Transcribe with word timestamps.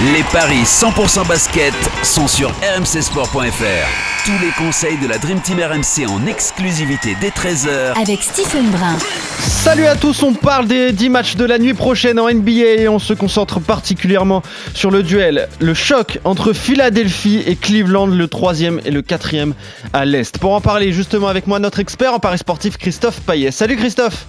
Les 0.00 0.22
paris 0.32 0.62
100% 0.64 1.28
basket 1.28 1.74
sont 2.02 2.26
sur 2.26 2.48
rmcsport.fr. 2.48 4.24
Tous 4.24 4.44
les 4.44 4.50
conseils 4.58 4.96
de 4.96 5.06
la 5.06 5.18
Dream 5.18 5.38
Team 5.40 5.58
RMC 5.60 6.08
en 6.08 6.26
exclusivité 6.26 7.14
dès 7.20 7.28
13h 7.28 8.00
Avec 8.00 8.22
Stephen 8.22 8.70
Brun. 8.70 8.96
Salut 9.38 9.84
à 9.84 9.94
tous, 9.94 10.22
on 10.22 10.32
parle 10.32 10.66
des 10.66 10.92
10 10.92 11.08
matchs 11.10 11.36
de 11.36 11.44
la 11.44 11.58
nuit 11.58 11.74
prochaine 11.74 12.18
en 12.18 12.28
NBA 12.32 12.80
et 12.80 12.88
on 12.88 12.98
se 12.98 13.12
concentre 13.12 13.60
particulièrement 13.60 14.42
sur 14.74 14.90
le 14.90 15.02
duel, 15.02 15.46
le 15.60 15.74
choc 15.74 16.18
entre 16.24 16.52
Philadelphie 16.52 17.42
et 17.46 17.54
Cleveland, 17.54 18.06
le 18.06 18.26
troisième 18.28 18.80
et 18.84 18.90
le 18.90 19.02
quatrième 19.02 19.54
à 19.92 20.04
l'Est. 20.04 20.38
Pour 20.38 20.54
en 20.54 20.60
parler 20.60 20.92
justement 20.92 21.28
avec 21.28 21.46
moi, 21.46 21.58
notre 21.58 21.78
expert 21.78 22.14
en 22.14 22.18
paris 22.18 22.38
sportif 22.38 22.76
Christophe 22.76 23.20
Payet. 23.20 23.50
Salut 23.52 23.76
Christophe 23.76 24.26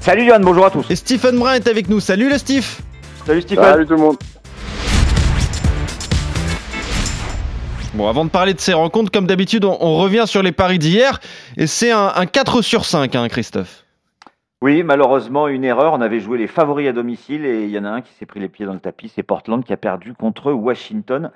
Salut 0.00 0.26
Johan, 0.26 0.40
bonjour 0.42 0.66
à 0.66 0.70
tous. 0.70 0.84
Et 0.90 0.96
Stephen 0.96 1.38
Brun 1.38 1.54
est 1.54 1.68
avec 1.68 1.88
nous. 1.88 2.00
Salut 2.00 2.28
le 2.28 2.36
Steve 2.36 2.66
Salut 3.26 3.40
Stephen. 3.42 3.64
Salut 3.64 3.86
tout 3.86 3.94
le 3.94 4.00
monde. 4.00 4.16
Bon, 7.94 8.08
avant 8.08 8.24
de 8.24 8.30
parler 8.30 8.54
de 8.54 8.60
ces 8.60 8.72
rencontres, 8.72 9.12
comme 9.12 9.26
d'habitude, 9.26 9.64
on, 9.64 9.76
on 9.80 9.96
revient 9.98 10.24
sur 10.26 10.42
les 10.42 10.52
paris 10.52 10.78
d'hier. 10.78 11.20
Et 11.56 11.66
c'est 11.66 11.92
un, 11.92 12.12
un 12.14 12.26
4 12.26 12.60
sur 12.62 12.84
5, 12.84 13.14
hein, 13.14 13.28
Christophe. 13.28 13.84
Oui, 14.62 14.82
malheureusement, 14.82 15.46
une 15.48 15.64
erreur. 15.64 15.92
On 15.92 16.00
avait 16.00 16.20
joué 16.20 16.38
les 16.38 16.46
favoris 16.48 16.88
à 16.88 16.92
domicile 16.92 17.44
et 17.46 17.64
il 17.64 17.70
y 17.70 17.78
en 17.78 17.84
a 17.84 17.90
un 17.90 18.00
qui 18.00 18.12
s'est 18.18 18.26
pris 18.26 18.40
les 18.40 18.48
pieds 18.48 18.66
dans 18.66 18.72
le 18.72 18.80
tapis. 18.80 19.12
C'est 19.14 19.22
Portland 19.22 19.62
qui 19.64 19.72
a 19.72 19.76
perdu 19.76 20.12
contre 20.14 20.52
Washington. 20.52 21.30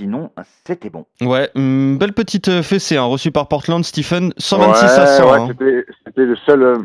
Sinon, 0.00 0.30
c'était 0.66 0.88
bon. 0.88 1.04
Ouais, 1.20 1.50
une 1.54 1.98
belle 1.98 2.14
petite 2.14 2.48
euh, 2.48 2.62
fessée 2.62 2.96
hein, 2.96 3.02
reçue 3.02 3.30
par 3.30 3.48
Portland, 3.48 3.84
Stephen. 3.84 4.32
126 4.38 4.84
à 4.84 5.06
100. 5.06 5.24
Ouais, 5.24 5.30
hein. 5.38 5.46
c'était- 5.48 5.84
C'était 6.06 6.24
le 6.24 6.36
seul 6.46 6.62
euh, 6.62 6.76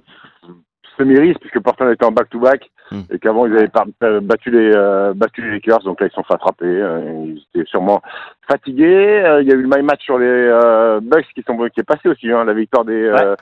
semi-risque 0.98 1.40
puisque 1.40 1.60
Portland 1.60 1.92
était 1.92 2.06
en 2.06 2.12
back-to-back 2.12 2.70
Hmm. 2.92 3.02
et 3.12 3.18
qu'avant 3.18 3.48
ils 3.48 3.54
avaient 3.54 3.72
euh, 4.04 4.20
battu 4.22 4.52
les 4.52 4.72
euh, 4.76 5.12
battu 5.16 5.42
les 5.42 5.54
Lakers 5.54 5.80
donc 5.80 6.00
là 6.00 6.06
ils 6.06 6.14
sont 6.14 6.22
fait 6.22 6.36
attraper. 6.36 6.66
euh, 6.68 7.02
ils 7.26 7.44
étaient 7.56 7.68
sûrement 7.68 8.00
fatigués. 8.48 9.24
Euh, 9.26 9.42
Il 9.42 9.48
y 9.48 9.52
a 9.52 9.56
eu 9.56 9.64
le 9.64 9.68
my 9.68 9.82
match 9.82 10.04
sur 10.04 10.20
les 10.20 10.28
euh, 10.28 11.00
Bucks 11.02 11.26
qui 11.34 11.42
sont 11.48 11.58
qui 11.70 11.80
est 11.80 11.84
passé 11.84 12.08
aussi 12.08 12.32
hein, 12.32 12.44
la 12.46 12.54
victoire 12.54 12.86
des 12.86 12.94
euh, 12.94 13.36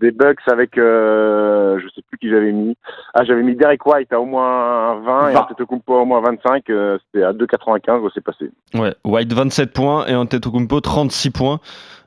des 0.00 0.10
Bucks 0.10 0.40
avec 0.50 0.76
euh, 0.78 1.78
je 1.78 1.88
sais 1.94 2.02
plus 2.08 2.18
qui 2.18 2.30
j'avais 2.30 2.52
mis. 2.52 2.76
Ah 3.14 3.24
j'avais 3.24 3.42
mis 3.42 3.54
Derek 3.54 3.84
White 3.86 4.12
à 4.12 4.20
au 4.20 4.24
moins 4.26 5.00
20 5.00 5.28
et 5.28 5.34
20. 5.34 5.40
Antetokounmpo 5.40 5.94
à 5.96 6.00
au 6.00 6.04
moins 6.04 6.20
25. 6.20 6.68
euh, 6.70 6.98
C'était 7.12 7.24
à 7.24 7.32
2,95 7.32 8.08
c'est 8.14 8.24
passé. 8.24 8.50
Ouais, 8.74 8.94
White 9.04 9.32
27 9.32 9.72
points 9.72 10.06
et 10.06 10.14
Antetokounmpo 10.14 10.80
36 10.80 11.30
points. 11.30 11.60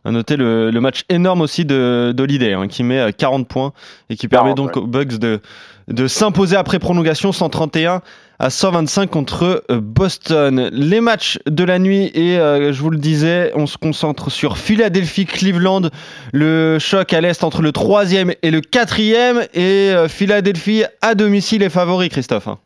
À 0.05 0.11
noter 0.11 0.35
le, 0.35 0.69
le 0.69 0.81
match 0.81 1.03
énorme 1.07 1.39
aussi 1.41 1.63
de 1.63 2.11
d'Holiday 2.13 2.53
hein, 2.53 2.67
qui 2.67 2.83
met 2.83 2.99
euh, 2.99 3.11
40 3.17 3.47
points 3.47 3.71
et 4.09 4.17
qui 4.17 4.27
permet 4.27 4.53
40, 4.53 4.57
donc 4.57 4.75
aux 4.77 4.85
Bucks 4.85 5.17
de, 5.17 5.39
de 5.87 6.07
s'imposer 6.07 6.57
après 6.57 6.77
prolongation 6.79 7.31
131 7.31 8.01
à 8.39 8.49
125 8.49 9.09
contre 9.09 9.63
euh, 9.69 9.79
Boston. 9.81 10.69
Les 10.71 11.01
matchs 11.01 11.39
de 11.45 11.63
la 11.63 11.79
nuit 11.79 12.11
et 12.13 12.37
euh, 12.37 12.73
je 12.73 12.81
vous 12.81 12.89
le 12.89 12.97
disais, 12.97 13.51
on 13.55 13.67
se 13.67 13.77
concentre 13.77 14.31
sur 14.31 14.57
Philadelphie-Cleveland, 14.57 15.89
le 16.33 16.77
choc 16.79 17.13
à 17.13 17.21
l'est 17.21 17.43
entre 17.43 17.61
le 17.61 17.71
troisième 17.71 18.33
et 18.41 18.51
le 18.51 18.61
quatrième 18.61 19.41
et 19.53 19.91
euh, 19.91 20.07
Philadelphie 20.07 20.83
à 21.01 21.15
domicile 21.15 21.63
est 21.63 21.69
favori 21.69 22.09
Christophe. 22.09 22.47
hein. 22.47 22.59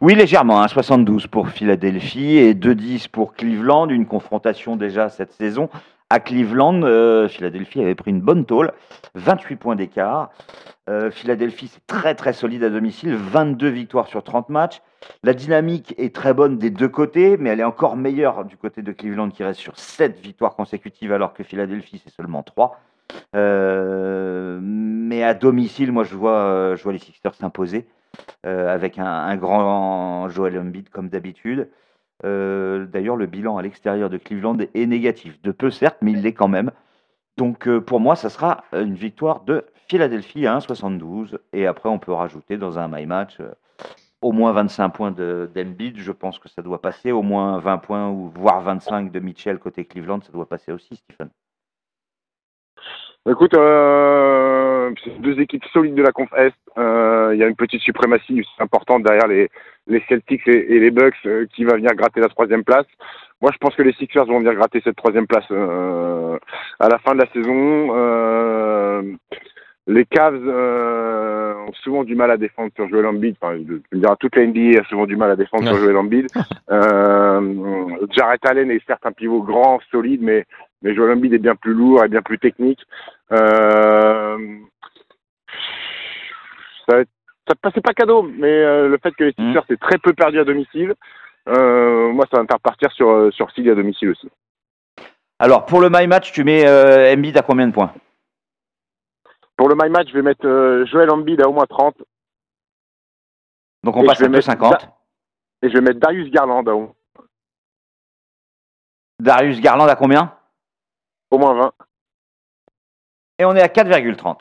Oui, 0.00 0.14
légèrement, 0.14 0.60
hein, 0.62 0.68
72 0.68 1.28
pour 1.28 1.48
Philadelphie 1.48 2.36
et 2.36 2.54
2-10 2.54 3.08
pour 3.08 3.34
Cleveland. 3.34 3.88
Une 3.88 4.06
confrontation 4.06 4.76
déjà 4.76 5.08
cette 5.08 5.32
saison. 5.32 5.70
À 6.10 6.20
Cleveland, 6.20 6.84
euh, 6.84 7.28
Philadelphie 7.28 7.82
avait 7.82 7.94
pris 7.94 8.10
une 8.10 8.22
bonne 8.22 8.46
tôle, 8.46 8.72
28 9.14 9.56
points 9.56 9.76
d'écart. 9.76 10.30
Euh, 10.88 11.10
Philadelphie, 11.10 11.68
c'est 11.68 11.86
très 11.86 12.14
très 12.14 12.32
solide 12.32 12.64
à 12.64 12.70
domicile, 12.70 13.14
22 13.14 13.68
victoires 13.68 14.06
sur 14.06 14.22
30 14.24 14.48
matchs. 14.48 14.80
La 15.22 15.34
dynamique 15.34 15.94
est 15.98 16.14
très 16.14 16.32
bonne 16.32 16.56
des 16.56 16.70
deux 16.70 16.88
côtés, 16.88 17.36
mais 17.36 17.50
elle 17.50 17.60
est 17.60 17.64
encore 17.64 17.94
meilleure 17.98 18.46
du 18.46 18.56
côté 18.56 18.80
de 18.80 18.90
Cleveland 18.90 19.28
qui 19.28 19.44
reste 19.44 19.60
sur 19.60 19.78
7 19.78 20.18
victoires 20.18 20.56
consécutives 20.56 21.12
alors 21.12 21.34
que 21.34 21.42
Philadelphie, 21.42 22.00
c'est 22.02 22.14
seulement 22.14 22.42
3. 22.42 22.80
Euh, 23.36 24.58
mais 24.62 25.22
à 25.22 25.34
domicile, 25.34 25.92
moi 25.92 26.04
je 26.04 26.14
vois, 26.14 26.74
les 26.90 26.98
Sixers 26.98 27.34
s'imposer 27.34 27.86
avec 28.44 28.98
un, 28.98 29.04
un 29.04 29.36
grand 29.36 30.30
Joel 30.30 30.58
Embiid 30.58 30.88
comme 30.88 31.10
d'habitude. 31.10 31.68
Euh, 32.24 32.86
D'ailleurs, 32.86 33.16
le 33.16 33.26
bilan 33.26 33.56
à 33.58 33.62
l'extérieur 33.62 34.10
de 34.10 34.18
Cleveland 34.18 34.56
est 34.74 34.86
négatif. 34.86 35.40
De 35.42 35.52
peu, 35.52 35.70
certes, 35.70 35.98
mais 36.02 36.12
il 36.12 36.22
l'est 36.22 36.32
quand 36.34 36.48
même. 36.48 36.70
Donc, 37.36 37.68
euh, 37.68 37.80
pour 37.80 38.00
moi, 38.00 38.16
ça 38.16 38.28
sera 38.30 38.64
une 38.72 38.94
victoire 38.94 39.40
de 39.44 39.64
Philadelphie 39.88 40.46
à 40.46 40.56
1,72. 40.56 41.38
Et 41.52 41.66
après, 41.66 41.88
on 41.88 41.98
peut 41.98 42.12
rajouter 42.12 42.56
dans 42.56 42.78
un 42.78 42.88
my 42.88 43.06
match 43.06 43.38
euh, 43.40 43.52
au 44.20 44.32
moins 44.32 44.52
25 44.52 44.88
points 44.90 45.10
de- 45.12 45.48
d'Embiid. 45.54 45.96
Je 45.98 46.12
pense 46.12 46.38
que 46.40 46.48
ça 46.48 46.62
doit 46.62 46.80
passer. 46.82 47.12
Au 47.12 47.22
moins 47.22 47.58
20 47.60 47.78
points 47.78 48.08
ou 48.10 48.28
voire 48.34 48.60
25 48.62 49.12
de 49.12 49.20
Mitchell 49.20 49.58
côté 49.58 49.84
Cleveland, 49.84 50.20
ça 50.22 50.32
doit 50.32 50.48
passer 50.48 50.72
aussi, 50.72 50.96
Stephen. 50.96 51.30
Écoute, 53.28 53.52
deux 53.52 55.38
équipes 55.40 55.64
solides 55.72 55.94
de 55.94 56.02
la 56.02 56.12
conf 56.12 56.32
Est. 56.32 56.54
Euh, 57.28 57.34
Il 57.34 57.38
y 57.40 57.44
a 57.44 57.46
une 57.48 57.56
petite 57.56 57.80
suprématie 57.82 58.42
importante 58.58 59.02
derrière 59.04 59.26
les, 59.28 59.48
les 59.86 60.02
Celtics 60.08 60.46
et, 60.48 60.74
et 60.74 60.80
les 60.80 60.90
Bucks 60.90 61.14
euh, 61.26 61.46
qui 61.54 61.64
va 61.64 61.74
venir 61.76 61.94
gratter 61.94 62.20
la 62.20 62.28
troisième 62.28 62.64
place. 62.64 62.86
Moi, 63.40 63.50
je 63.52 63.58
pense 63.58 63.74
que 63.76 63.82
les 63.82 63.92
Sixers 63.92 64.26
vont 64.26 64.38
venir 64.40 64.54
gratter 64.54 64.80
cette 64.82 64.96
troisième 64.96 65.26
place 65.26 65.44
euh, 65.50 66.36
à 66.80 66.88
la 66.88 66.98
fin 66.98 67.12
de 67.14 67.18
la 67.22 67.30
saison. 67.32 67.88
Euh, 67.92 69.02
les 69.86 70.04
Cavs 70.04 70.34
ont 70.46 71.72
souvent 71.82 72.04
du 72.04 72.14
mal 72.14 72.30
à 72.30 72.36
défendre 72.36 72.70
sur 72.74 72.88
Joel 72.88 73.06
Embiid. 73.06 73.36
Enfin, 73.40 73.56
je 73.56 73.72
veux 73.72 73.82
dire, 74.00 74.16
toute 74.20 74.36
la 74.36 74.44
NBA 74.46 74.80
a 74.80 74.84
souvent 74.84 75.06
du 75.06 75.16
mal 75.16 75.30
à 75.30 75.36
défendre 75.36 75.64
sur. 75.66 75.76
Joel 75.78 75.96
Embiid. 75.96 76.26
Jarrett 78.10 78.44
Allen 78.46 78.70
est 78.70 78.84
certes 78.86 79.06
un 79.06 79.12
pivot 79.12 79.42
grand, 79.42 79.80
solide, 79.90 80.20
mais 80.22 80.44
mais 80.82 80.94
Joel 80.94 81.12
Embiid 81.16 81.32
est 81.32 81.38
bien 81.38 81.56
plus 81.56 81.72
lourd 81.74 82.04
et 82.04 82.08
bien 82.08 82.22
plus 82.22 82.38
technique. 82.38 82.80
Euh, 83.32 84.36
ça, 86.86 86.96
va 86.96 87.00
être- 87.00 87.08
ça 87.48 87.54
passait 87.56 87.80
pas 87.80 87.94
cadeau, 87.94 88.22
mais 88.22 88.46
euh, 88.52 88.88
le 88.88 88.98
fait 89.02 89.12
que 89.12 89.24
les 89.24 89.34
Mhm. 89.38 89.46
Sixers 89.54 89.64
aient 89.70 89.76
très 89.76 89.98
peu 89.98 90.12
perdu 90.12 90.38
à 90.38 90.44
domicile, 90.44 90.94
euh, 91.48 92.12
moi 92.12 92.26
ça 92.30 92.36
va 92.36 92.42
me 92.42 92.48
faire 92.48 92.60
partir 92.60 92.92
sur 92.92 93.08
euh, 93.10 93.30
sur 93.30 93.50
Philly 93.52 93.70
à 93.70 93.74
domicile 93.74 94.10
aussi. 94.10 94.28
Alors, 95.40 95.66
pour 95.66 95.80
le 95.80 95.88
my 95.90 96.06
match, 96.08 96.32
tu 96.32 96.42
mets 96.44 96.66
euh, 96.66 97.14
Embiid 97.14 97.36
à 97.38 97.42
combien 97.42 97.66
de 97.68 97.72
points? 97.72 97.92
Pour 99.56 99.68
le 99.68 99.76
my 99.80 99.88
match, 99.88 100.08
je 100.08 100.14
vais 100.14 100.22
mettre 100.22 100.46
euh, 100.46 100.84
Joel 100.86 101.10
Embiid 101.10 101.40
à 101.40 101.48
au 101.48 101.52
moins 101.52 101.66
30 101.66 101.96
Donc, 103.84 103.96
on 103.96 104.02
Et 104.02 104.06
passe 104.06 104.20
à 104.20 104.28
mettre 104.28 104.48
2,50. 104.48 104.88
et 105.62 105.68
je 105.68 105.74
vais 105.74 105.80
mettre 105.80 106.00
Darius 106.00 106.30
Garland 106.30 106.66
à 106.66 106.74
au, 106.74 106.94
Darius 109.20 109.60
Garland 109.60 109.86
à 109.88 109.96
combien? 109.96 110.32
Au 111.30 111.38
moins 111.38 111.54
20. 111.54 111.72
Et 113.40 113.44
on 113.44 113.54
est 113.54 113.62
à 113.62 113.68
4,30. 113.68 114.38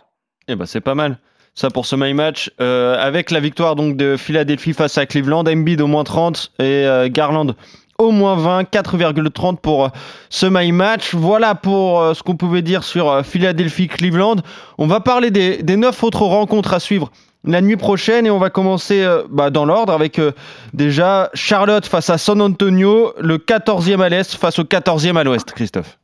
Eh 0.47 0.56
ben 0.56 0.66
c'est 0.66 0.81
pas 0.81 0.95
mal. 0.95 1.19
Ça 1.57 1.69
pour 1.69 1.85
ce 1.85 1.95
my 1.95 2.13
match 2.13 2.51
Euh, 2.62 2.95
avec 3.00 3.31
la 3.31 3.40
victoire 3.40 3.75
donc 3.75 3.97
de 3.97 4.16
Philadelphie 4.16 4.73
face 4.73 4.97
à 4.97 5.06
Cleveland, 5.06 5.44
Embiid 5.47 5.81
au 5.81 5.88
moins 5.88 6.03
30 6.03 6.51
et 6.59 6.63
euh, 6.63 7.09
Garland 7.09 7.56
au 7.98 8.12
moins 8.12 8.36
20, 8.36 8.63
4,30 8.71 9.57
pour 9.57 9.86
euh, 9.86 9.89
ce 10.30 10.45
my 10.45 10.71
match. 10.71 11.15
Voilà 11.15 11.56
pour 11.56 12.15
ce 12.15 12.21
qu'on 12.21 12.36
pouvait 12.36 12.62
dire 12.62 12.83
sur 12.83 13.09
euh, 13.09 13.24
Philadelphie 13.24 13.88
Cleveland. 13.88 14.38
On 14.77 14.86
va 14.86 15.00
parler 15.00 15.31
des, 15.31 15.63
des 15.63 15.77
neuf 15.77 16.04
autres 16.04 16.21
rencontres 16.21 16.75
à 16.75 16.80
suivre 16.80 17.09
la 17.48 17.62
nuit 17.62 17.77
prochaine 17.77 18.25
et 18.25 18.30
on 18.30 18.39
va 18.39 18.50
commencer 18.50 19.03
euh, 19.03 19.24
bah, 19.30 19.50
dans 19.50 19.65
l'ordre 19.65 19.94
avec 19.94 20.19
euh, 20.19 20.31
déjà 20.74 21.30
Charlotte 21.33 21.86
face 21.86 22.10
à 22.10 22.18
San 22.18 22.42
Antonio, 22.42 23.13
le 23.19 23.38
14e 23.38 24.01
à 24.01 24.10
l'est 24.10 24.36
face 24.36 24.60
au 24.60 24.63
14e 24.63 25.18
à 25.18 25.24
l'ouest, 25.24 25.51
Christophe. 25.53 25.98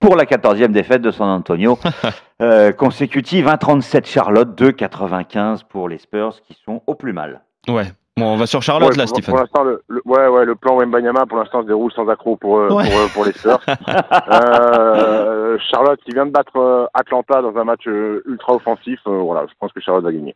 Pour 0.00 0.16
la 0.16 0.24
14e 0.24 0.72
défaite 0.72 1.02
de 1.02 1.10
San 1.10 1.28
Antonio, 1.28 1.78
euh, 2.42 2.72
consécutive 2.72 3.46
1,37 3.46 4.06
Charlotte, 4.06 4.48
2,95 4.60 5.62
pour 5.68 5.88
les 5.88 5.98
Spurs 5.98 6.34
qui 6.46 6.56
sont 6.64 6.82
au 6.86 6.94
plus 6.94 7.12
mal. 7.12 7.40
Ouais. 7.68 7.84
Bon, 8.16 8.32
on 8.32 8.36
va 8.36 8.46
sur 8.46 8.62
Charlotte 8.62 8.90
Ouais, 8.90 8.96
là, 8.96 9.04
pour, 9.04 9.16
Stephen. 9.16 9.30
pour 9.32 9.38
l'instant, 9.40 9.62
le, 9.62 9.82
le- 9.86 10.02
ouais, 10.04 10.26
ouais, 10.26 10.44
le 10.44 10.56
plan 10.56 10.76
Wembanyama 10.76 11.24
pour 11.26 11.38
l'instant 11.38 11.62
se 11.62 11.68
déroule 11.68 11.92
sans 11.92 12.08
accroc 12.08 12.36
pour 12.40 12.58
euh, 12.58 12.68
Ouais. 12.72 12.84
pour, 12.90 12.98
euh, 12.98 13.06
pour 13.14 13.24
les 13.24 13.32
Spurs. 13.32 13.60
Euh, 14.32 15.56
Charlotte 15.70 15.98
qui 16.04 16.12
vient 16.12 16.26
de 16.26 16.30
battre 16.30 16.88
Atlanta 16.94 17.42
dans 17.42 17.56
un 17.56 17.64
match 17.64 17.84
ultra 17.86 18.54
offensif. 18.54 18.98
euh, 19.06 19.18
voilà, 19.20 19.46
je 19.48 19.54
pense 19.58 19.72
que 19.72 19.80
Charlotte 19.80 20.04
va 20.04 20.12
gagner. 20.12 20.34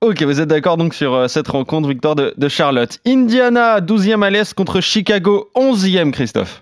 Ok, 0.00 0.22
vous 0.22 0.40
êtes 0.40 0.48
d'accord 0.48 0.76
donc 0.76 0.94
sur 0.94 1.14
euh, 1.14 1.28
cette 1.28 1.48
rencontre, 1.48 1.88
victoire 1.88 2.14
de, 2.14 2.34
de 2.36 2.48
Charlotte. 2.48 2.98
Indiana, 3.06 3.80
12e 3.80 4.22
à 4.22 4.30
l'Est 4.30 4.52
contre 4.54 4.80
Chicago, 4.80 5.48
11e, 5.56 6.10
Christophe. 6.10 6.61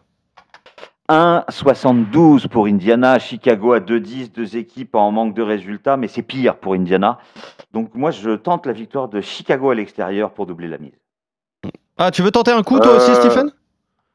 1,72 1.11 2.47
pour 2.47 2.67
Indiana, 2.67 3.19
Chicago 3.19 3.73
à 3.73 3.81
2,10, 3.81 4.33
deux 4.33 4.57
équipes 4.57 4.95
en 4.95 5.11
manque 5.11 5.35
de 5.35 5.43
résultats, 5.43 5.97
mais 5.97 6.07
c'est 6.07 6.23
pire 6.23 6.57
pour 6.57 6.75
Indiana. 6.75 7.19
Donc 7.73 7.95
moi, 7.95 8.13
je 8.13 8.31
tente 8.31 8.65
la 8.65 8.73
victoire 8.73 9.09
de 9.09 9.21
Chicago 9.21 9.71
à 9.71 9.75
l'extérieur 9.75 10.31
pour 10.31 10.47
doubler 10.47 10.69
la 10.69 10.79
mise. 10.79 10.93
Ah, 11.99 12.13
tu 12.13 12.23
veux 12.23 12.31
tenter 12.31 12.53
un 12.53 12.63
coup 12.63 12.79
toi 12.79 12.97
aussi, 12.97 13.11
Euh, 13.11 13.15
Stephen? 13.15 13.51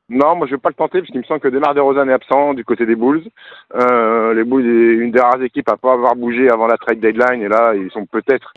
Non, 0.07 0.35
moi 0.35 0.45
je 0.45 0.51
vais 0.51 0.61
pas 0.61 0.69
le 0.69 0.75
tenter 0.75 0.99
parce 0.99 1.09
qu'il 1.09 1.19
me 1.19 1.25
semble 1.25 1.39
que 1.39 1.47
Demar 1.47 1.73
DeRozan 1.73 2.07
est 2.07 2.13
absent 2.13 2.53
du 2.53 2.63
côté 2.63 2.85
des 2.85 2.95
Bulls. 2.95 3.23
Euh, 3.73 4.35
les 4.35 4.43
Bulls 4.43 4.65
est 4.65 5.03
une 5.03 5.11
des 5.11 5.19
rares 5.19 5.41
équipes 5.41 5.67
à 5.67 5.77
pas 5.77 5.93
avoir 5.93 6.15
bougé 6.15 6.47
avant 6.49 6.67
la 6.67 6.77
trade 6.77 6.99
deadline 6.99 7.41
et 7.41 7.47
là 7.47 7.73
ils 7.73 7.89
sont 7.89 8.05
peut-être 8.05 8.53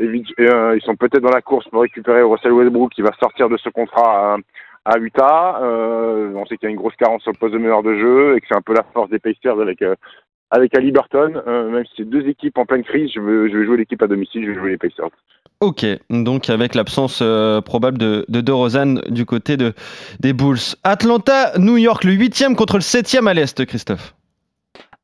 euh, 0.00 0.76
ils 0.76 0.82
sont 0.82 0.96
peut-être 0.96 1.22
dans 1.22 1.30
la 1.30 1.40
course 1.40 1.68
pour 1.68 1.82
récupérer 1.82 2.22
Russell 2.22 2.50
Westbrook 2.52 2.90
qui 2.92 3.02
va 3.02 3.12
sortir 3.20 3.48
de 3.48 3.56
ce 3.58 3.68
contrat 3.68 4.34
à, 4.34 4.36
à 4.84 4.98
Utah. 4.98 5.60
Euh, 5.62 6.32
on 6.34 6.46
sait 6.46 6.56
qu'il 6.56 6.68
y 6.68 6.70
a 6.70 6.70
une 6.70 6.78
grosse 6.78 6.96
carence 6.96 7.22
sur 7.22 7.32
le 7.32 7.38
poste 7.38 7.54
de 7.54 7.58
meneur 7.58 7.82
de 7.82 7.94
jeu 7.96 8.36
et 8.36 8.40
que 8.40 8.46
c'est 8.48 8.56
un 8.56 8.62
peu 8.62 8.74
la 8.74 8.84
force 8.92 9.10
des 9.10 9.18
Pacers 9.18 9.60
avec 9.60 9.82
euh, 9.82 9.94
avec 10.50 10.74
Ali 10.74 10.92
Burton. 10.92 11.40
Euh, 11.46 11.70
même 11.70 11.84
si 11.86 11.92
c'est 11.98 12.08
deux 12.08 12.26
équipes 12.26 12.58
en 12.58 12.66
pleine 12.66 12.84
crise, 12.84 13.10
je, 13.14 13.20
veux, 13.20 13.48
je 13.48 13.58
vais 13.58 13.66
jouer 13.66 13.76
l'équipe 13.76 14.02
à 14.02 14.06
domicile, 14.06 14.44
je 14.44 14.50
vais 14.50 14.58
jouer 14.58 14.70
les 14.70 14.78
Pacers. 14.78 15.10
Ok, 15.60 15.84
donc 16.08 16.50
avec 16.50 16.74
l'absence 16.74 17.20
euh, 17.20 17.60
probable 17.60 17.98
de, 17.98 18.24
de 18.28 18.40
DeRozan 18.40 19.00
du 19.08 19.26
côté 19.26 19.56
de, 19.56 19.74
des 20.20 20.32
Bulls. 20.32 20.76
Atlanta, 20.84 21.58
New 21.58 21.76
York, 21.76 22.04
le 22.04 22.12
8e 22.12 22.54
contre 22.54 22.74
le 22.76 22.82
7e 22.82 23.26
à 23.26 23.34
l'Est, 23.34 23.66
Christophe. 23.66 24.14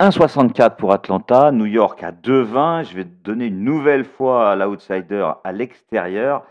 1,64 0.01 0.77
pour 0.77 0.93
Atlanta, 0.93 1.51
New 1.53 1.67
York 1.67 2.03
à 2.03 2.13
2,20. 2.13 2.89
Je 2.91 2.97
vais 2.97 3.05
donner 3.05 3.47
une 3.47 3.65
nouvelle 3.65 4.05
fois 4.05 4.51
à 4.51 4.57
l'outsider 4.57 5.29
à 5.43 5.53
l'extérieur 5.53 6.43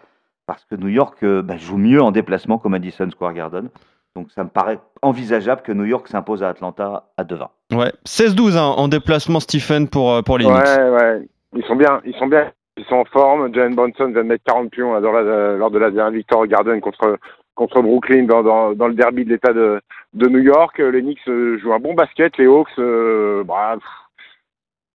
parce 0.56 0.66
que 0.66 0.76
New 0.76 0.88
York 0.90 1.18
euh, 1.24 1.42
bah, 1.42 1.58
joue 1.58 1.78
mieux 1.78 2.02
en 2.02 2.12
déplacement 2.12 2.58
qu'au 2.58 2.70
Madison 2.70 3.10
Square 3.10 3.34
Garden. 3.34 3.70
Donc 4.16 4.28
ça 4.32 4.44
me 4.44 4.50
paraît 4.50 4.80
envisageable 5.02 5.62
que 5.64 5.72
New 5.72 5.86
York 5.86 6.08
s'impose 6.08 6.44
à 6.44 6.50
Atlanta 6.50 7.06
à 7.18 7.24
2,20. 7.24 7.48
Ouais, 7.78 7.92
16-12 8.06 8.58
hein, 8.58 8.62
en 8.78 8.88
déplacement, 8.88 9.40
Stephen, 9.40 9.88
pour, 9.90 10.12
euh, 10.14 10.22
pour 10.22 10.38
les 10.38 10.46
Knicks. 10.46 10.56
Ouais, 10.56 10.90
ouais. 10.90 11.28
Ils 11.56 11.64
sont 11.66 11.76
bien, 11.76 12.00
ils 12.06 12.16
sont 12.16 12.28
bien. 12.28 12.52
Ils 12.78 12.86
sont 12.86 12.96
en 12.96 13.06
forme. 13.06 13.54
Jalen 13.54 13.76
Bronson 13.76 14.06
vient 14.06 14.24
de 14.24 14.28
mettre 14.28 14.44
40 14.46 14.70
pions 14.72 15.00
dans 15.00 15.12
la- 15.12 15.56
lors 15.58 15.70
de 15.72 15.78
la 15.80 15.92
dernière 15.92 16.12
victoire 16.12 16.42
au 16.42 16.46
Garden 16.48 16.80
contre 16.82 17.18
contre 17.56 17.84
Brooklyn 17.84 18.24
dans, 18.24 18.42
dans, 18.42 18.74
dans 18.74 18.88
le 18.88 18.96
derby 18.96 19.26
de 19.26 19.30
l'État 19.30 19.54
de, 19.54 19.80
de 20.14 20.28
New 20.28 20.40
York. 20.40 20.80
Les 20.80 21.02
Knicks 21.02 21.20
euh, 21.28 21.60
jouent 21.60 21.74
un 21.74 21.80
bon 21.80 21.94
basket. 21.94 22.36
Les 22.40 22.48
Hawks, 22.48 22.68
euh, 22.80 23.44
bah, 23.44 23.76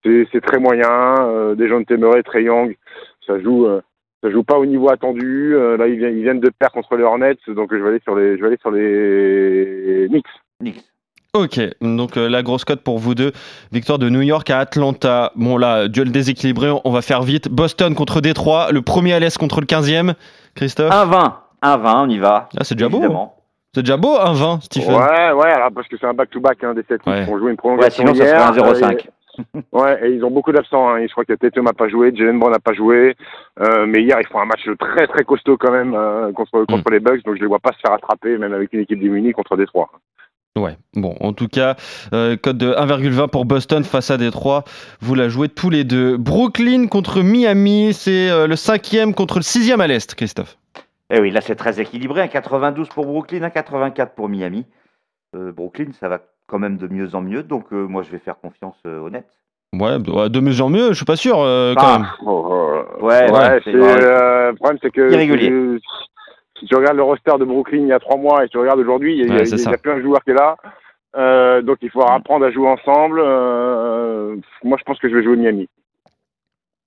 c'est 0.04 0.26
c'est 0.32 0.40
très 0.40 0.58
moyen. 0.58 1.14
Euh, 1.20 1.54
des 1.54 1.68
gens 1.68 1.80
de 1.80 1.84
Temeray, 1.84 2.22
très 2.22 2.42
young, 2.42 2.76
ça 3.26 3.40
joue. 3.40 3.66
euh, 3.66 3.80
ça 4.22 4.30
joue 4.30 4.42
pas 4.42 4.58
au 4.58 4.66
niveau 4.66 4.90
attendu. 4.90 5.54
Euh, 5.54 5.76
là, 5.76 5.86
ils 5.86 5.98
viennent, 5.98 6.16
ils 6.16 6.22
viennent 6.22 6.40
de 6.40 6.50
perdre 6.50 6.74
contre 6.74 6.96
les 6.96 7.04
Hornets, 7.04 7.36
donc 7.48 7.68
je 7.72 7.76
vais 7.82 7.88
aller 7.90 8.00
sur 8.04 8.14
les, 8.16 8.36
je 8.36 8.40
vais 8.42 8.48
aller 8.48 8.58
sur 8.60 8.70
les 8.70 10.06
Knicks. 10.08 10.24
Knicks. 10.60 10.84
Ok, 11.34 11.60
donc 11.82 12.16
euh, 12.16 12.28
la 12.28 12.42
grosse 12.42 12.64
cote 12.64 12.80
pour 12.82 12.98
vous 12.98 13.14
deux. 13.14 13.32
Victoire 13.70 13.98
de 13.98 14.08
New 14.08 14.22
York 14.22 14.48
à 14.50 14.58
Atlanta. 14.60 15.30
Bon 15.36 15.56
là, 15.58 15.86
duel 15.86 16.10
déséquilibré, 16.10 16.70
on 16.84 16.90
va 16.90 17.02
faire 17.02 17.22
vite. 17.22 17.48
Boston 17.50 17.94
contre 17.94 18.20
Détroit, 18.20 18.72
le 18.72 18.80
premier 18.82 19.12
à 19.12 19.20
l'Est 19.20 19.36
contre 19.38 19.60
le 19.60 19.66
15e. 19.66 20.14
Christophe? 20.54 20.90
1,20. 20.92 21.32
1,20, 21.62 22.04
on 22.04 22.08
y 22.08 22.18
va. 22.18 22.48
Ah, 22.58 22.64
c'est 22.64 22.74
déjà 22.74 22.88
beau. 22.88 22.98
évidemment. 22.98 23.34
C'est 23.74 23.82
déjà 23.82 23.98
beau, 23.98 24.16
un 24.18 24.32
20, 24.32 24.60
Stephen. 24.62 24.94
Ouais, 24.94 25.32
ouais, 25.32 25.50
alors, 25.52 25.70
parce 25.72 25.86
que 25.86 25.96
c'est 26.00 26.06
un 26.06 26.14
back-to-back 26.14 26.64
hein, 26.64 26.72
des 26.74 26.82
Celtics 26.88 27.06
Ouais. 27.06 27.24
qui 27.26 27.30
ont 27.30 27.36
joué 27.38 27.48
une 27.48 27.50
Ouais, 27.50 27.56
prolongation 27.56 28.06
sinon 28.06 28.14
ça 28.14 28.24
hier. 28.24 28.54
serait 28.54 28.62
un 28.62 28.72
0,5. 28.72 28.94
Euh, 28.94 29.10
Ouais, 29.72 30.06
et 30.06 30.10
ils 30.12 30.24
ont 30.24 30.30
beaucoup 30.30 30.52
d'absents. 30.52 30.88
Hein. 30.88 31.06
Je 31.06 31.12
crois 31.12 31.24
que 31.24 31.34
Tatum 31.34 31.64
n'a 31.64 31.72
pas 31.72 31.88
joué, 31.88 32.12
Jalen 32.14 32.38
Brown 32.38 32.52
n'a 32.52 32.58
pas 32.58 32.72
joué. 32.72 33.16
Euh, 33.60 33.86
mais 33.86 34.02
hier, 34.02 34.18
ils 34.20 34.26
font 34.26 34.40
un 34.40 34.46
match 34.46 34.68
très 34.78 35.06
très 35.06 35.24
costaud 35.24 35.56
quand 35.56 35.72
même 35.72 35.94
euh, 35.94 36.32
contre, 36.32 36.64
contre 36.64 36.90
les 36.90 37.00
Bucks. 37.00 37.24
Donc 37.24 37.36
je 37.36 37.40
les 37.40 37.46
vois 37.46 37.60
pas 37.60 37.72
se 37.72 37.78
faire 37.78 37.92
attraper, 37.92 38.38
même 38.38 38.52
avec 38.52 38.72
une 38.72 38.80
équipe 38.80 39.00
démunie 39.00 39.32
contre 39.32 39.56
Détroit. 39.56 39.90
Ouais, 40.58 40.76
bon, 40.94 41.14
en 41.20 41.32
tout 41.32 41.48
cas, 41.48 41.76
euh, 42.12 42.36
cote 42.36 42.58
de 42.58 42.72
1,20 42.72 43.28
pour 43.28 43.44
Boston 43.44 43.84
face 43.84 44.10
à 44.10 44.16
Détroit. 44.16 44.64
Vous 45.00 45.14
la 45.14 45.28
jouez 45.28 45.48
tous 45.48 45.70
les 45.70 45.84
deux. 45.84 46.16
Brooklyn 46.16 46.88
contre 46.88 47.22
Miami, 47.22 47.92
c'est 47.94 48.28
euh, 48.28 48.46
le 48.46 48.56
cinquième 48.56 49.14
contre 49.14 49.36
le 49.36 49.42
sixième 49.42 49.80
à 49.80 49.86
l'Est, 49.86 50.14
Christophe. 50.14 50.58
Eh 51.10 51.20
oui, 51.20 51.30
là 51.30 51.40
c'est 51.40 51.54
très 51.54 51.80
équilibré. 51.80 52.20
Un 52.20 52.28
92 52.28 52.88
pour 52.88 53.06
Brooklyn, 53.06 53.42
un 53.42 53.50
84 53.50 54.14
pour 54.14 54.28
Miami. 54.28 54.66
Euh, 55.36 55.52
Brooklyn, 55.52 55.92
ça 55.92 56.08
va 56.08 56.20
quand 56.48 56.58
même 56.58 56.76
de 56.78 56.88
mieux 56.88 57.14
en 57.14 57.20
mieux. 57.20 57.42
Donc 57.44 57.66
euh, 57.72 57.86
moi 57.86 58.02
je 58.02 58.10
vais 58.10 58.18
faire 58.18 58.38
confiance 58.40 58.74
euh, 58.86 58.98
aux 59.00 59.10
Nets. 59.10 59.28
Ouais, 59.74 59.98
de 59.98 60.40
mieux 60.40 60.60
en 60.62 60.70
mieux, 60.70 60.88
je 60.88 60.94
suis 60.94 61.04
pas 61.04 61.14
sûr 61.16 61.38
euh, 61.38 61.74
quand 61.76 61.86
Ah, 61.86 61.98
même. 61.98 62.08
Oh, 62.24 62.48
euh, 62.50 62.82
Ouais, 63.00 63.30
ouais, 63.30 63.60
c'est- 63.64 63.70
c'est, 63.70 63.76
euh, 63.76 64.50
le 64.50 64.56
problème 64.56 64.78
c'est 64.82 64.90
que 64.90 65.12
Irrégulier. 65.12 65.50
euh, 65.50 65.78
si 66.58 66.66
tu 66.66 66.74
regardes 66.74 66.96
le 66.96 67.02
roster 67.02 67.32
de 67.38 67.44
Brooklyn 67.44 67.78
il 67.82 67.86
y 67.88 67.92
a 67.92 67.98
trois 68.00 68.16
mois 68.16 68.44
et 68.44 68.48
tu 68.48 68.56
regardes 68.58 68.80
aujourd'hui, 68.80 69.16
il 69.18 69.26
y 69.26 69.30
a- 69.30 69.34
Ouais, 69.34 69.40
y, 69.48 69.54
a- 69.54 69.58
ça. 69.58 69.70
il 69.70 69.70
y 69.70 69.74
a 69.74 69.78
plus 69.78 69.92
un 69.92 70.00
joueur 70.00 70.24
qui 70.24 70.30
est 70.30 70.34
là. 70.34 70.56
Euh, 71.16 71.62
donc 71.62 71.78
il 71.82 71.90
faut 71.90 72.02
apprendre 72.02 72.44
à 72.46 72.50
jouer 72.50 72.68
ensemble. 72.68 73.20
Euh, 73.22 74.36
moi 74.64 74.76
je 74.78 74.84
pense 74.84 74.98
que 74.98 75.08
je 75.08 75.14
vais 75.16 75.22
jouer 75.22 75.36
Miami. 75.36 75.68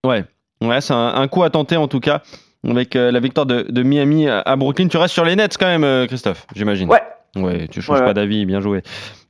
Ouais, 0.06 0.24
ouais 0.64 0.81
c'est 0.81 0.94
un, 0.94 1.14
un 1.16 1.28
coup 1.28 1.44
à 1.44 1.50
tenter 1.52 1.78
en 1.78 1.88
tout 1.88 2.00
cas. 2.00 2.22
Avec 2.68 2.96
euh, 2.96 3.10
la 3.12 3.19
victoire 3.19 3.48
de, 3.48 3.64
de 3.64 3.81
Miami 3.84 4.28
à, 4.28 4.40
à 4.42 4.56
Brooklyn. 4.56 4.88
Tu 4.88 4.98
restes 4.98 5.14
sur 5.16 5.25
les 5.25 5.36
Nets 5.36 5.57
quand 5.57 5.66
même, 5.66 5.84
euh, 5.84 6.06
Christophe, 6.06 6.46
j'imagine. 6.56 6.90
Ouais. 6.90 7.02
Ouais, 7.36 7.68
tu 7.69 7.81
changes 7.81 8.00
Ouais, 8.00 8.06
pas 8.06 8.13
d'avis, 8.13 8.45
bien 8.45 8.60
joué. 8.60 8.81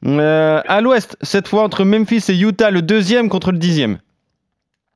Euh, 0.05 0.61
à 0.67 0.81
l'ouest, 0.81 1.17
cette 1.21 1.47
fois 1.47 1.63
entre 1.63 1.83
Memphis 1.85 2.25
et 2.29 2.39
Utah, 2.39 2.71
le 2.71 2.81
deuxième 2.81 3.29
contre 3.29 3.51
le 3.51 3.57
dixième. 3.59 3.99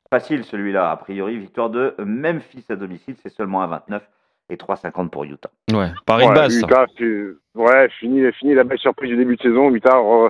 Facile 0.09 0.43
celui-là. 0.43 0.91
A 0.91 0.97
priori, 0.97 1.37
victoire 1.37 1.69
de 1.69 1.93
Memphis 1.99 2.65
à 2.69 2.75
domicile, 2.75 3.15
c'est 3.21 3.29
seulement 3.33 3.61
un 3.63 3.67
29 3.67 4.01
et 4.49 4.55
3,50 4.55 5.09
pour 5.09 5.23
Utah. 5.23 5.49
Ouais, 5.73 5.89
Paris 6.05 6.27
base. 6.33 6.59
ça. 6.59 6.67
Utah, 6.67 6.85
c'est- 6.97 7.27
ouais, 7.55 7.89
fini, 7.99 8.31
fini 8.33 8.53
la 8.53 8.63
belle 8.63 8.77
surprise 8.79 9.09
du 9.09 9.17
début 9.17 9.35
de 9.35 9.41
saison. 9.41 9.69
Utah 9.73 9.97
re- 9.97 10.29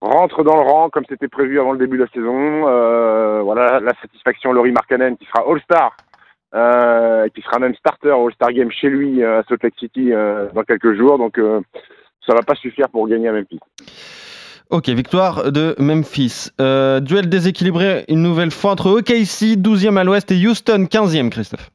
rentre 0.00 0.42
dans 0.42 0.56
le 0.56 0.62
rang 0.62 0.90
comme 0.90 1.04
c'était 1.08 1.28
prévu 1.28 1.60
avant 1.60 1.72
le 1.72 1.78
début 1.78 1.96
de 1.98 2.02
la 2.04 2.10
saison. 2.10 2.68
Euh, 2.68 3.40
voilà 3.42 3.78
la 3.80 3.94
satisfaction 4.02 4.52
Laurie 4.52 4.72
Markkanen 4.72 5.16
qui 5.16 5.24
sera 5.26 5.44
All-Star, 5.48 5.96
euh, 6.54 7.28
qui 7.34 7.40
sera 7.42 7.60
même 7.60 7.74
starter 7.76 8.10
au 8.10 8.26
All-Star 8.26 8.52
Game 8.52 8.70
chez 8.72 8.88
lui 8.90 9.22
euh, 9.22 9.40
à 9.40 9.42
Salt 9.44 9.62
Lake 9.62 9.74
City 9.78 10.12
euh, 10.12 10.48
dans 10.54 10.64
quelques 10.64 10.94
jours. 10.94 11.18
Donc 11.18 11.38
euh, 11.38 11.60
ça 12.26 12.34
va 12.34 12.42
pas 12.42 12.54
suffire 12.54 12.88
pour 12.88 13.08
gagner 13.08 13.28
à 13.28 13.32
Memphis. 13.32 13.60
Ok, 14.70 14.88
victoire 14.88 15.52
de 15.52 15.74
Memphis. 15.78 16.48
Euh, 16.60 17.00
duel 17.00 17.28
déséquilibré 17.28 18.04
une 18.08 18.22
nouvelle 18.22 18.50
fois 18.50 18.72
entre 18.72 18.90
OKC, 18.90 19.56
12e 19.58 19.98
à 19.98 20.04
l'ouest, 20.04 20.30
et 20.30 20.46
Houston, 20.46 20.86
15e, 20.90 21.28
Christophe. 21.30 21.70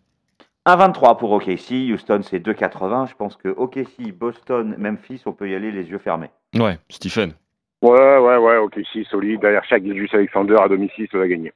1,23 0.65 1.17
pour 1.17 1.31
OKC. 1.31 1.93
Houston, 1.93 2.21
c'est 2.23 2.39
2,80. 2.39 3.09
Je 3.09 3.15
pense 3.15 3.35
que 3.35 3.49
OKC, 3.49 4.11
Boston, 4.11 4.75
Memphis, 4.77 5.21
on 5.25 5.31
peut 5.31 5.49
y 5.49 5.55
aller 5.55 5.71
les 5.71 5.83
yeux 5.83 5.99
fermés. 5.99 6.29
Ouais, 6.55 6.77
Stephen. 6.89 7.33
Ouais, 7.81 8.17
ouais, 8.17 8.37
ouais, 8.37 8.57
ok, 8.57 8.79
si, 8.91 9.05
solide. 9.05 9.41
Derrière 9.41 9.63
chaque 9.69 9.83
Gilgis 9.83 10.09
Alexander 10.13 10.55
à 10.59 10.67
domicile, 10.67 11.07
ça 11.11 11.19
va 11.19 11.27
gagner. 11.27 11.53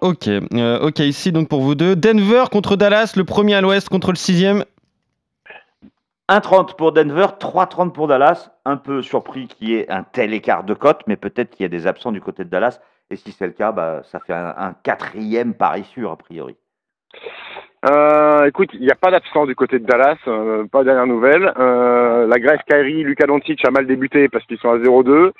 Ok, 0.00 0.28
euh, 0.28 0.78
ok, 0.78 1.00
ici 1.00 1.32
donc 1.32 1.48
pour 1.48 1.60
vous 1.60 1.74
deux. 1.74 1.96
Denver 1.96 2.44
contre 2.52 2.76
Dallas, 2.76 3.14
le 3.16 3.24
premier 3.24 3.54
à 3.56 3.60
l'ouest 3.60 3.88
contre 3.88 4.12
le 4.12 4.16
sixième. 4.16 4.64
1,30 6.28 6.76
pour 6.76 6.92
Denver, 6.92 7.26
3,30 7.40 7.92
pour 7.92 8.06
Dallas. 8.06 8.50
Un 8.64 8.76
peu 8.76 9.00
surpris 9.02 9.48
qu'il 9.48 9.70
y 9.70 9.76
ait 9.76 9.90
un 9.90 10.02
tel 10.02 10.34
écart 10.34 10.64
de 10.64 10.74
cote, 10.74 11.00
mais 11.06 11.16
peut-être 11.16 11.50
qu'il 11.50 11.64
y 11.64 11.66
a 11.66 11.70
des 11.70 11.86
absents 11.86 12.12
du 12.12 12.20
côté 12.20 12.44
de 12.44 12.50
Dallas. 12.50 12.80
Et 13.10 13.16
si 13.16 13.32
c'est 13.32 13.46
le 13.46 13.52
cas, 13.52 13.72
bah, 13.72 14.02
ça 14.04 14.20
fait 14.20 14.34
un, 14.34 14.74
quatrième 14.82 15.54
pari 15.54 15.84
sûr, 15.84 16.10
a 16.10 16.16
priori. 16.16 16.56
Euh, 17.88 18.44
écoute, 18.46 18.70
il 18.74 18.80
n'y 18.80 18.90
a 18.90 18.96
pas 18.96 19.10
d'absent 19.10 19.46
du 19.46 19.54
côté 19.54 19.78
de 19.78 19.86
Dallas, 19.86 20.18
euh, 20.26 20.66
pas 20.66 20.84
dernière 20.84 21.06
nouvelle. 21.06 21.50
Euh, 21.58 22.26
la 22.26 22.38
Grèce 22.38 22.60
Kyrie, 22.68 23.04
Luka 23.04 23.26
Doncic 23.26 23.64
a 23.64 23.70
mal 23.70 23.86
débuté 23.86 24.28
parce 24.28 24.44
qu'ils 24.44 24.58
sont 24.58 24.70
à 24.70 24.78
0-2. 24.78 25.32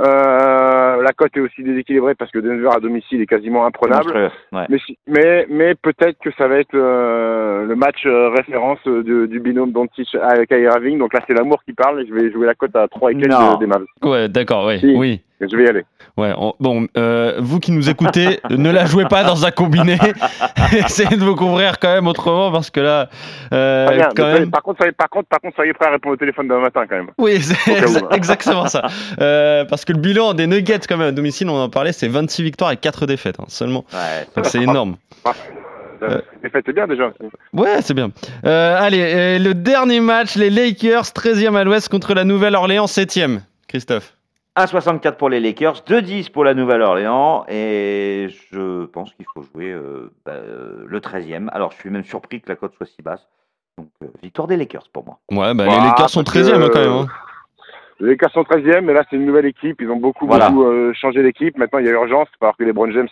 Euh, 0.00 1.02
la 1.02 1.12
cote 1.12 1.36
est 1.36 1.40
aussi 1.40 1.62
déséquilibrée 1.62 2.14
parce 2.14 2.30
que 2.30 2.38
Denver 2.40 2.68
à 2.74 2.80
domicile 2.80 3.20
est 3.22 3.26
quasiment 3.26 3.64
imprenable. 3.64 4.30
Ouais. 4.52 4.66
Mais, 4.68 4.78
mais, 5.06 5.46
mais 5.48 5.74
peut-être 5.76 6.18
que 6.18 6.30
ça 6.36 6.48
va 6.48 6.58
être 6.58 6.74
euh, 6.74 7.64
le 7.64 7.76
match 7.76 8.04
euh, 8.06 8.28
référence 8.30 8.78
de- 8.86 9.26
du 9.26 9.38
binôme 9.40 9.72
Doncic 9.72 10.08
avec 10.20 10.48
Kyrie 10.48 10.62
Irving. 10.64 10.98
Donc 10.98 11.14
là, 11.14 11.20
c'est 11.26 11.34
l'amour 11.34 11.62
qui 11.64 11.72
parle 11.72 12.00
et 12.02 12.06
je 12.06 12.12
vais 12.14 12.32
jouer 12.32 12.46
la 12.46 12.54
cote 12.54 12.74
à 12.74 12.88
3 12.88 13.12
et 13.12 13.14
quelques 13.16 13.60
des 13.60 13.66
Mavs. 13.66 13.84
Ouais, 14.02 14.28
d'accord, 14.28 14.66
ouais, 14.66 14.78
Si. 14.78 14.94
oui. 14.96 15.20
Je 15.40 15.56
vais 15.56 15.64
y 15.64 15.68
aller. 15.68 15.84
Ouais, 16.16 16.32
on- 16.36 16.54
bon, 16.60 16.86
euh, 16.96 17.34
vous 17.40 17.58
qui 17.58 17.72
nous 17.72 17.90
écoutez, 17.90 18.40
ne 18.50 18.70
la 18.70 18.86
jouez 18.86 19.04
pas 19.06 19.24
dans 19.24 19.44
un 19.44 19.50
combiné. 19.50 19.98
Essayez 20.72 21.16
de 21.16 21.24
vous 21.24 21.34
couvrir 21.34 21.78
quand 21.80 21.92
même 21.92 22.06
autrement 22.06 22.52
parce 22.52 22.70
que 22.70 22.80
là, 22.80 23.08
euh, 23.52 23.88
bien. 23.96 24.08
quand 24.14 24.32
même. 24.32 24.50
Par 24.50 24.62
contre, 24.62 24.78
soyez, 24.78 24.92
par 24.92 25.08
contre, 25.08 25.28
par 25.28 25.40
contre, 25.40 25.56
soyez 25.56 25.72
prêts 25.74 25.88
à 25.88 25.90
répondre 25.90 26.14
au 26.14 26.16
téléphone 26.16 26.46
demain 26.48 26.60
matin 26.60 26.84
quand 26.88 26.96
même. 26.96 27.10
Oui, 27.18 27.40
c'est 27.42 27.54
exa- 27.72 28.14
exactement 28.14 28.66
ça. 28.68 28.82
Euh, 29.20 29.64
parce 29.64 29.84
que 29.84 29.92
le 29.92 29.98
bilan 29.98 30.34
des 30.34 30.46
Nuggets, 30.46 30.80
quand 30.88 30.96
même, 30.96 31.08
à 31.08 31.12
domicile, 31.12 31.48
on 31.48 31.56
en 31.60 31.68
parlait, 31.68 31.92
c'est 31.92 32.08
26 32.08 32.42
victoires 32.42 32.72
et 32.72 32.76
4 32.76 33.06
défaites 33.06 33.38
hein, 33.40 33.44
seulement. 33.48 33.84
Ouais, 33.92 34.42
c'est 34.44 34.62
énorme. 34.62 34.96
Euh. 36.02 36.20
C'est 36.42 36.72
bien 36.74 36.86
déjà. 36.86 37.12
Ouais, 37.52 37.80
c'est 37.80 37.94
bien. 37.94 38.10
Euh, 38.44 38.76
allez, 38.78 39.02
euh, 39.02 39.38
le 39.38 39.54
dernier 39.54 40.00
match, 40.00 40.36
les 40.36 40.50
Lakers, 40.50 41.04
13e 41.14 41.56
à 41.56 41.64
l'ouest 41.64 41.88
contre 41.88 42.14
la 42.14 42.24
Nouvelle-Orléans, 42.24 42.86
7e. 42.86 43.40
Christophe. 43.68 44.14
1,64 44.56 45.16
pour 45.16 45.28
les 45.30 45.40
Lakers, 45.40 45.82
2,10 45.86 46.30
pour 46.30 46.44
la 46.44 46.54
Nouvelle-Orléans, 46.54 47.44
et 47.48 48.28
je 48.52 48.84
pense 48.86 49.12
qu'il 49.14 49.26
faut 49.34 49.42
jouer 49.42 49.72
euh, 49.72 50.12
bah, 50.24 50.32
euh, 50.32 50.84
le 50.86 51.00
13e. 51.00 51.48
Alors, 51.50 51.72
je 51.72 51.78
suis 51.78 51.90
même 51.90 52.04
surpris 52.04 52.40
que 52.40 52.48
la 52.48 52.56
cote 52.56 52.72
soit 52.76 52.86
si 52.86 53.02
basse. 53.02 53.26
Donc, 53.78 53.88
euh, 54.04 54.06
victoire 54.22 54.46
des 54.46 54.56
Lakers 54.56 54.88
pour 54.92 55.04
moi. 55.04 55.18
Ouais, 55.32 55.54
bah, 55.54 55.64
Bah, 55.66 55.76
les 55.76 55.76
Lakers 55.88 56.08
sont 56.10 56.22
parce 56.22 56.36
13e 56.36 56.52
que, 56.52 56.62
hein, 56.64 56.70
quand 56.72 56.80
même. 56.80 56.92
hein. 56.92 57.06
Les 58.00 58.08
Lakers 58.10 58.30
sont 58.32 58.42
13e, 58.42 58.80
mais 58.80 58.92
là, 58.92 59.04
c'est 59.08 59.16
une 59.16 59.24
nouvelle 59.24 59.46
équipe. 59.46 59.80
Ils 59.80 59.88
ont 59.88 59.96
beaucoup, 59.96 60.26
Voilà. 60.26 60.50
beaucoup 60.50 60.66
euh, 60.68 60.92
changé 60.94 61.22
d'équipe. 61.22 61.56
Maintenant, 61.56 61.78
il 61.78 61.86
y 61.86 61.88
a 61.88 61.92
urgence, 61.92 62.26
alors 62.40 62.56
que 62.56 62.64
les 62.64 62.72
Brown 62.72 62.90
James 62.92 63.08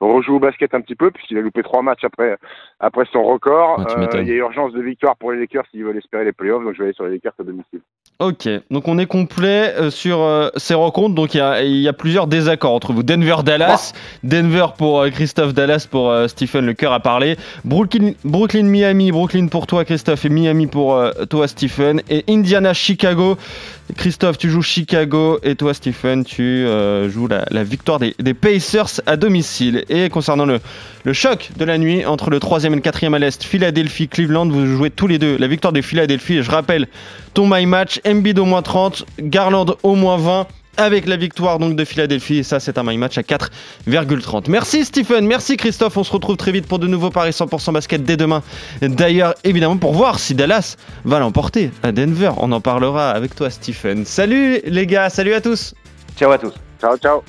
rejoue 0.00 0.36
au 0.36 0.38
basket 0.38 0.74
un 0.74 0.80
petit 0.82 0.94
peu, 0.94 1.10
puisqu'il 1.10 1.38
a 1.38 1.40
loupé 1.40 1.62
trois 1.62 1.80
matchs 1.82 2.04
après, 2.04 2.36
après 2.78 3.04
son 3.12 3.22
record. 3.24 3.78
Ouais, 3.78 3.84
Euh, 4.14 4.22
il 4.22 4.28
y 4.28 4.32
a 4.32 4.34
urgence 4.34 4.72
de 4.72 4.82
victoire 4.82 5.16
pour 5.16 5.32
les 5.32 5.40
Lakers 5.40 5.64
s'ils 5.70 5.84
veulent 5.84 5.96
espérer 5.96 6.24
les 6.24 6.32
playoffs, 6.32 6.62
donc 6.64 6.74
je 6.74 6.78
vais 6.78 6.84
aller 6.84 6.92
sur 6.94 7.04
les 7.04 7.12
Lakers 7.12 7.32
à 7.40 7.42
domicile. 7.44 7.80
Ok, 8.18 8.48
donc 8.70 8.88
on 8.88 8.98
est 8.98 9.06
complet 9.06 9.74
euh, 9.78 9.90
sur 9.90 10.20
euh, 10.22 10.48
ces 10.56 10.72
rencontres. 10.74 11.14
Donc 11.14 11.34
il 11.34 11.38
y 11.38 11.40
a, 11.40 11.62
il 11.62 11.76
y 11.80 11.88
a 11.88 11.92
plusieurs 11.92 12.26
désaccords 12.26 12.72
entre 12.72 12.92
vous. 12.94 13.02
Denver-Dallas, 13.02 13.92
Denver 14.22 14.66
pour 14.78 15.00
euh, 15.02 15.10
Christophe, 15.10 15.52
Dallas 15.54 15.86
pour 15.90 16.10
euh, 16.10 16.26
Stephen, 16.28 16.64
le 16.64 16.72
cœur 16.74 16.92
a 16.92 17.00
parlé. 17.00 17.36
Brooklyn- 17.64 18.14
Brooklyn-Miami, 18.24 19.12
Brooklyn 19.12 19.48
pour 19.48 19.66
toi 19.66 19.84
Christophe 19.84 20.24
et 20.24 20.28
Miami 20.30 20.66
pour 20.66 20.98
toi 21.28 21.46
Stephen. 21.48 22.00
Et 22.08 22.24
Indiana-Chicago, 22.28 23.36
Christophe 23.94 24.36
tu 24.36 24.50
joues 24.50 24.62
Chicago 24.62 25.38
et 25.42 25.54
toi 25.54 25.72
Stephen 25.72 26.24
tu 26.24 26.42
euh, 26.42 27.08
joues 27.08 27.28
la, 27.28 27.64
victoire 27.64 27.98
des, 27.98 28.34
Pacers 28.34 29.00
à 29.06 29.16
domicile. 29.16 29.84
Et 29.88 30.08
concernant 30.08 30.46
le, 30.46 30.60
choc 31.12 31.50
de 31.56 31.64
la 31.64 31.78
nuit 31.78 32.04
entre 32.04 32.30
le 32.30 32.40
3 32.40 32.64
et 32.64 32.68
le 32.68 32.80
4 32.80 33.14
à 33.14 33.18
l'Est, 33.18 33.44
Philadelphie-Cleveland, 33.44 34.48
vous 34.48 34.66
jouez 34.66 34.90
tous 34.90 35.06
les 35.06 35.18
deux 35.18 35.36
la 35.38 35.46
victoire 35.46 35.72
des 35.72 35.82
Philadelphie. 35.82 36.42
Je 36.42 36.50
rappelle 36.50 36.88
ton 37.34 37.46
my 37.48 37.64
match, 37.66 38.00
Embiid 38.06 38.38
au 38.38 38.44
moins 38.44 38.62
30, 38.62 39.06
Garland 39.20 39.76
au 39.82 39.94
moins 39.94 40.16
20 40.16 40.46
avec 40.76 41.06
la 41.06 41.16
victoire 41.16 41.58
donc 41.58 41.76
de 41.76 41.84
Philadelphie 41.84 42.38
et 42.38 42.42
ça 42.42 42.60
c'est 42.60 42.78
un 42.78 42.82
my 42.82 42.96
match 42.98 43.18
à 43.18 43.22
4,30. 43.22 44.44
Merci 44.48 44.84
Stephen, 44.84 45.26
merci 45.26 45.56
Christophe, 45.56 45.96
on 45.96 46.04
se 46.04 46.12
retrouve 46.12 46.36
très 46.36 46.52
vite 46.52 46.66
pour 46.66 46.78
de 46.78 46.86
nouveaux 46.86 47.10
paris 47.10 47.30
100% 47.30 47.72
basket 47.72 48.04
dès 48.04 48.16
demain. 48.16 48.42
D'ailleurs 48.82 49.34
évidemment 49.44 49.76
pour 49.76 49.94
voir 49.94 50.18
si 50.18 50.34
Dallas 50.34 50.76
va 51.04 51.18
l'emporter 51.18 51.70
à 51.82 51.92
Denver, 51.92 52.32
on 52.38 52.52
en 52.52 52.60
parlera 52.60 53.10
avec 53.10 53.34
toi 53.34 53.50
Stephen. 53.50 54.04
Salut 54.04 54.60
les 54.64 54.86
gars, 54.86 55.10
salut 55.10 55.34
à 55.34 55.40
tous. 55.40 55.74
Ciao 56.16 56.30
à 56.30 56.38
tous. 56.38 56.52
Ciao, 56.80 56.96
ciao. 56.96 57.22